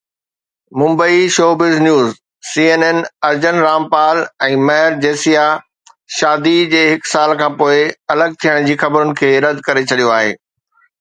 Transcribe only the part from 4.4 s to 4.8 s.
۽